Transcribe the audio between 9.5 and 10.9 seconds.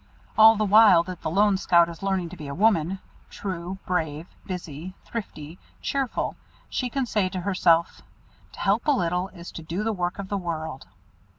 to do the work of the world."